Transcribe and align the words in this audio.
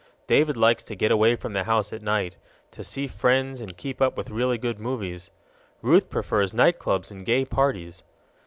David 0.25 0.57
likes 0.57 0.81
to 0.85 0.95
get 0.95 1.11
away 1.11 1.35
from 1.35 1.53
the 1.53 1.65
house 1.65 1.93
at 1.93 2.01
night 2.01 2.35
to 2.71 2.83
see 2.83 3.05
friends, 3.05 3.61
and 3.61 3.77
keep 3.77 4.01
up 4.01 4.17
with 4.17 4.31
really 4.31 4.57
good 4.57 4.79
movies. 4.79 5.29
Ruth 5.83 6.09
prefers 6.09 6.55
night 6.55 6.79
clubs 6.79 7.11
and 7.11 7.23
gay 7.23 7.45
parties. 7.45 8.01